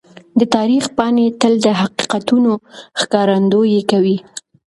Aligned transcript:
د 0.39 0.41
تاریخ 0.55 0.83
پاڼې 0.97 1.25
تل 1.41 1.53
د 1.65 1.67
حقیقتونو 1.81 2.51
ښکارندويي 2.99 3.81
کوي. 3.91 4.17